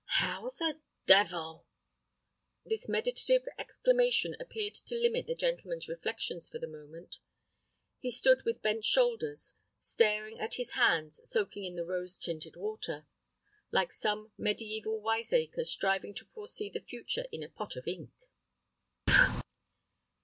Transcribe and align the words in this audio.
"How 0.15 0.49
the 0.49 0.79
devil—!" 1.05 1.67
This 2.65 2.89
meditative 2.89 3.47
exclamation 3.59 4.35
appeared 4.39 4.73
to 4.73 4.95
limit 4.95 5.27
the 5.27 5.35
gentleman's 5.35 5.87
reflections 5.87 6.49
for 6.49 6.57
the 6.57 6.65
moment. 6.65 7.17
He 7.99 8.09
stood 8.09 8.41
with 8.43 8.63
bent 8.63 8.83
shoulders, 8.83 9.57
staring 9.79 10.39
at 10.39 10.55
his 10.55 10.71
hands 10.71 11.21
soaking 11.25 11.65
in 11.65 11.75
the 11.75 11.85
rose 11.85 12.17
tinted 12.17 12.55
water, 12.55 13.05
like 13.69 13.93
some 13.93 14.31
mediæval 14.39 15.01
wiseacre 15.01 15.63
striving 15.65 16.15
to 16.15 16.25
foresee 16.25 16.71
the 16.71 16.81
future 16.81 17.27
in 17.31 17.43
a 17.43 17.49
pot 17.49 17.75
of 17.75 17.87
ink. 17.87 18.09